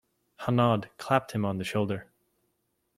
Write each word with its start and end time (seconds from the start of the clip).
Hanaud 0.37 0.89
clapped 0.97 1.33
him 1.33 1.45
on 1.45 1.59
the 1.59 1.63
shoulder. 1.63 2.07